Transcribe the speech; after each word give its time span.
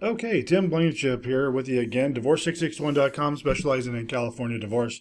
Okay, 0.00 0.44
Tim 0.44 0.70
Blankenship 0.70 1.24
here 1.24 1.50
with 1.50 1.66
you 1.66 1.80
again, 1.80 2.14
divorce661.com, 2.14 3.36
specializing 3.36 3.96
in 3.96 4.06
California 4.06 4.56
divorce. 4.56 5.00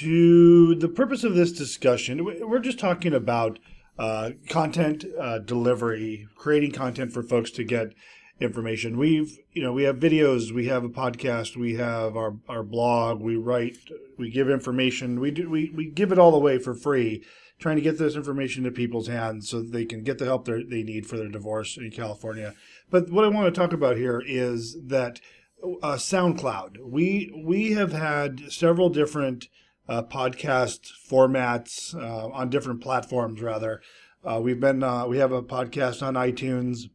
To 0.00 0.74
the 0.74 0.88
purpose 0.88 1.22
of 1.22 1.36
this 1.36 1.52
discussion, 1.52 2.24
we're 2.24 2.58
just 2.58 2.80
talking 2.80 3.14
about 3.14 3.60
uh, 3.96 4.30
content 4.48 5.04
uh, 5.20 5.38
delivery, 5.38 6.26
creating 6.34 6.72
content 6.72 7.12
for 7.12 7.22
folks 7.22 7.52
to 7.52 7.62
get 7.62 7.94
information. 8.40 8.98
We've, 8.98 9.38
you 9.52 9.62
know, 9.62 9.72
we 9.72 9.82
have 9.84 9.96
videos, 9.96 10.52
we 10.52 10.66
have 10.66 10.84
a 10.84 10.88
podcast, 10.88 11.56
we 11.56 11.74
have 11.74 12.16
our, 12.16 12.36
our 12.48 12.62
blog, 12.62 13.20
we 13.20 13.36
write, 13.36 13.76
we 14.16 14.30
give 14.30 14.48
information, 14.48 15.20
we 15.20 15.30
do, 15.30 15.50
we, 15.50 15.70
we 15.74 15.86
give 15.86 16.12
it 16.12 16.18
all 16.18 16.34
away 16.34 16.58
for 16.58 16.74
free, 16.74 17.24
trying 17.58 17.76
to 17.76 17.82
get 17.82 17.98
this 17.98 18.14
information 18.14 18.64
to 18.64 18.70
people's 18.70 19.08
hands 19.08 19.48
so 19.48 19.60
they 19.60 19.84
can 19.84 20.04
get 20.04 20.18
the 20.18 20.24
help 20.24 20.46
they 20.46 20.82
need 20.82 21.06
for 21.06 21.16
their 21.16 21.28
divorce 21.28 21.76
in 21.76 21.90
California. 21.90 22.54
But 22.90 23.10
what 23.10 23.24
I 23.24 23.28
want 23.28 23.52
to 23.52 23.60
talk 23.60 23.72
about 23.72 23.96
here 23.96 24.22
is 24.24 24.76
that 24.86 25.20
uh, 25.62 25.96
SoundCloud. 25.96 26.78
We 26.84 27.32
we 27.44 27.72
have 27.72 27.92
had 27.92 28.52
several 28.52 28.90
different 28.90 29.48
uh, 29.88 30.02
podcast 30.02 30.90
formats 31.10 31.94
uh, 31.94 32.28
on 32.28 32.50
different 32.50 32.80
platforms. 32.80 33.40
Rather, 33.40 33.82
uh, 34.24 34.40
we've 34.40 34.60
been 34.60 34.82
uh, 34.82 35.06
we 35.06 35.18
have 35.18 35.32
a 35.32 35.42
podcast 35.42 36.06
on 36.06 36.14
iTunes, 36.14 36.90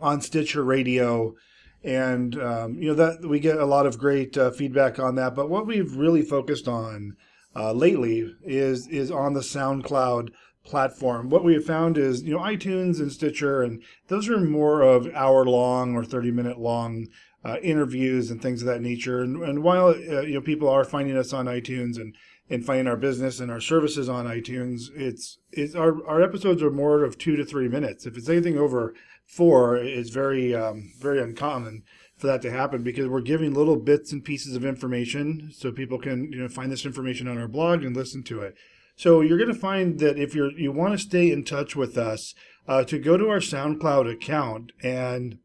on 0.00 0.20
Stitcher 0.20 0.64
Radio, 0.64 1.34
and 1.82 2.40
um, 2.40 2.74
you 2.74 2.88
know 2.88 2.94
that 2.94 3.28
we 3.28 3.40
get 3.40 3.58
a 3.58 3.66
lot 3.66 3.86
of 3.86 3.98
great 3.98 4.36
uh, 4.36 4.50
feedback 4.50 4.98
on 4.98 5.14
that. 5.16 5.34
But 5.34 5.48
what 5.50 5.66
we've 5.66 5.94
really 5.96 6.22
focused 6.22 6.68
on 6.68 7.16
lately 7.54 8.34
is 8.44 8.86
is 8.88 9.10
on 9.10 9.34
the 9.34 9.40
SoundCloud 9.40 10.30
platform. 10.64 11.30
What 11.30 11.44
we 11.44 11.54
have 11.54 11.64
found 11.64 11.98
is, 11.98 12.22
you 12.22 12.32
know, 12.32 12.40
iTunes 12.40 13.00
and 13.00 13.10
Stitcher, 13.10 13.62
and 13.62 13.82
those 14.08 14.28
are 14.28 14.40
more 14.40 14.82
of 14.82 15.12
hour 15.14 15.44
long 15.44 15.94
or 15.94 16.04
30 16.04 16.30
minute 16.30 16.58
long 16.58 17.08
uh, 17.44 17.56
interviews 17.62 18.30
and 18.30 18.40
things 18.40 18.62
of 18.62 18.66
that 18.66 18.82
nature. 18.82 19.22
And, 19.22 19.42
and 19.42 19.62
while, 19.62 19.88
uh, 19.88 20.22
you 20.22 20.34
know, 20.34 20.40
people 20.40 20.68
are 20.68 20.84
finding 20.84 21.16
us 21.16 21.32
on 21.32 21.46
iTunes 21.46 21.96
and, 21.96 22.14
and 22.48 22.64
finding 22.64 22.86
our 22.86 22.96
business 22.96 23.40
and 23.40 23.50
our 23.50 23.60
services 23.60 24.08
on 24.08 24.26
iTunes, 24.26 24.88
it's, 24.94 25.38
it's 25.50 25.74
our, 25.74 26.06
our 26.06 26.22
episodes 26.22 26.62
are 26.62 26.70
more 26.70 27.02
of 27.02 27.16
two 27.16 27.36
to 27.36 27.44
three 27.44 27.68
minutes. 27.68 28.06
If 28.06 28.16
it's 28.16 28.28
anything 28.28 28.58
over 28.58 28.94
four, 29.30 29.76
it's 29.76 30.10
very, 30.10 30.54
um, 30.54 30.92
very 30.98 31.20
uncommon 31.22 31.82
for 32.16 32.26
that 32.26 32.42
to 32.42 32.50
happen 32.50 32.82
because 32.82 33.08
we're 33.08 33.20
giving 33.20 33.54
little 33.54 33.76
bits 33.76 34.12
and 34.12 34.24
pieces 34.24 34.54
of 34.54 34.64
information 34.64 35.50
so 35.52 35.72
people 35.72 35.98
can, 35.98 36.30
you 36.32 36.40
know, 36.40 36.48
find 36.48 36.70
this 36.70 36.84
information 36.84 37.28
on 37.28 37.38
our 37.38 37.48
blog 37.48 37.82
and 37.82 37.96
listen 37.96 38.22
to 38.24 38.42
it. 38.42 38.54
So 38.96 39.22
you're 39.22 39.38
going 39.38 39.52
to 39.52 39.58
find 39.58 39.98
that 40.00 40.18
if 40.18 40.34
you're 40.34 40.52
you 40.52 40.72
want 40.72 40.92
to 40.92 40.98
stay 40.98 41.30
in 41.30 41.42
touch 41.44 41.74
with 41.74 41.96
us, 41.96 42.34
uh, 42.68 42.84
to 42.84 42.98
go 42.98 43.16
to 43.16 43.30
our 43.30 43.38
SoundCloud 43.38 44.12
account 44.12 44.72
and 44.82 45.38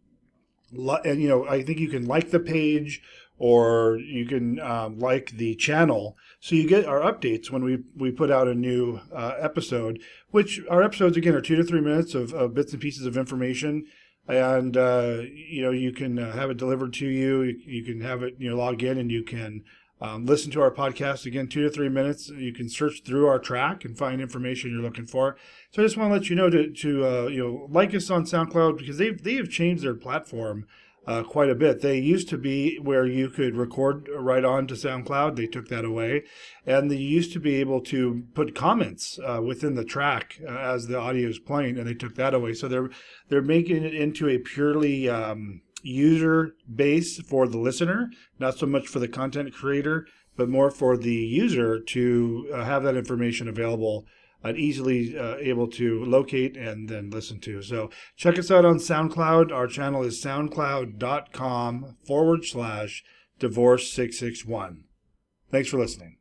and 1.05 1.21
you 1.21 1.29
know 1.29 1.47
I 1.47 1.63
think 1.63 1.79
you 1.79 1.87
can 1.87 2.05
like 2.05 2.31
the 2.31 2.39
page 2.39 3.01
or 3.37 3.97
you 3.97 4.25
can 4.25 4.59
um, 4.59 4.97
like 4.97 5.31
the 5.31 5.55
channel 5.55 6.17
so 6.39 6.55
you 6.55 6.67
get 6.67 6.85
our 6.85 7.01
updates 7.01 7.49
when 7.49 7.63
we 7.63 7.79
we 7.95 8.11
put 8.11 8.31
out 8.31 8.47
a 8.47 8.55
new 8.55 8.99
uh, 9.13 9.35
episode. 9.39 9.99
Which 10.31 10.61
our 10.69 10.83
episodes 10.83 11.17
again 11.17 11.35
are 11.35 11.41
two 11.41 11.55
to 11.55 11.63
three 11.63 11.81
minutes 11.81 12.13
of, 12.13 12.33
of 12.33 12.53
bits 12.53 12.71
and 12.73 12.81
pieces 12.81 13.05
of 13.05 13.17
information 13.17 13.85
and 14.27 14.75
uh, 14.75 15.21
you 15.31 15.61
know 15.61 15.71
you 15.71 15.91
can 15.91 16.17
uh, 16.17 16.33
have 16.33 16.49
it 16.49 16.57
delivered 16.57 16.93
to 16.93 17.07
you. 17.07 17.41
you. 17.41 17.59
you. 17.65 17.83
can 17.83 18.01
have 18.01 18.23
it 18.23 18.35
you 18.37 18.49
know 18.49 18.57
log 18.57 18.83
in 18.83 18.97
and 18.97 19.11
you 19.11 19.23
can 19.23 19.63
um, 20.01 20.25
listen 20.25 20.51
to 20.51 20.61
our 20.61 20.71
podcast 20.71 21.25
again, 21.25 21.47
two 21.47 21.63
to 21.63 21.69
three 21.69 21.89
minutes. 21.89 22.29
You 22.29 22.53
can 22.53 22.69
search 22.69 23.03
through 23.03 23.27
our 23.27 23.39
track 23.39 23.85
and 23.85 23.97
find 23.97 24.19
information 24.19 24.71
you're 24.71 24.81
looking 24.81 25.07
for. 25.07 25.37
So 25.71 25.81
I 25.81 25.85
just 25.85 25.95
want 25.95 26.09
to 26.09 26.13
let 26.13 26.29
you 26.29 26.35
know 26.35 26.49
to, 26.49 26.69
to 26.69 27.05
uh, 27.05 27.27
you 27.27 27.43
know 27.43 27.67
like 27.69 27.93
us 27.93 28.09
on 28.09 28.25
SoundCloud 28.25 28.77
because 28.77 28.97
they've 28.97 29.21
they 29.21 29.35
have 29.35 29.49
changed 29.49 29.83
their 29.83 29.93
platform 29.93 30.67
uh, 31.07 31.23
quite 31.23 31.49
a 31.49 31.55
bit. 31.55 31.81
They 31.81 31.99
used 31.99 32.29
to 32.29 32.37
be 32.37 32.77
where 32.77 33.05
you 33.05 33.29
could 33.29 33.55
record 33.55 34.09
right 34.17 34.43
on 34.43 34.67
to 34.67 34.73
SoundCloud. 34.73 35.35
They 35.35 35.47
took 35.47 35.67
that 35.69 35.85
away, 35.85 36.23
and 36.65 36.89
they 36.89 36.97
used 36.97 37.33
to 37.33 37.39
be 37.39 37.55
able 37.55 37.81
to 37.81 38.23
put 38.33 38.55
comments 38.55 39.19
uh, 39.23 39.41
within 39.41 39.75
the 39.75 39.85
track 39.85 40.39
uh, 40.47 40.51
as 40.51 40.87
the 40.87 40.99
audio 40.99 41.29
is 41.29 41.39
playing, 41.39 41.77
and 41.77 41.87
they 41.87 41.93
took 41.93 42.15
that 42.15 42.33
away. 42.33 42.53
So 42.53 42.67
they're 42.67 42.89
they're 43.29 43.41
making 43.41 43.83
it 43.83 43.93
into 43.93 44.27
a 44.27 44.37
purely 44.37 45.09
um, 45.09 45.61
user 45.83 46.55
base 46.73 47.21
for 47.21 47.47
the 47.47 47.59
listener, 47.59 48.09
not 48.39 48.57
so 48.57 48.65
much 48.65 48.87
for 48.87 48.99
the 48.99 49.07
content 49.07 49.53
creator, 49.53 50.07
but 50.35 50.49
more 50.49 50.71
for 50.71 50.97
the 50.97 51.13
user 51.13 51.79
to 51.79 52.49
uh, 52.53 52.63
have 52.63 52.83
that 52.83 52.97
information 52.97 53.47
available 53.47 54.05
easily 54.53 55.17
uh, 55.17 55.35
able 55.37 55.67
to 55.69 56.05
locate 56.05 56.55
and 56.55 56.87
then 56.87 57.09
listen 57.09 57.39
to. 57.41 57.61
So 57.61 57.89
check 58.15 58.37
us 58.37 58.51
out 58.51 58.65
on 58.65 58.77
SoundCloud. 58.77 59.51
Our 59.51 59.67
channel 59.67 60.03
is 60.03 60.23
soundcloud.com 60.23 61.97
forward 62.05 62.45
slash 62.45 63.03
divorce661. 63.39 64.77
Thanks 65.51 65.69
for 65.69 65.79
listening. 65.79 66.17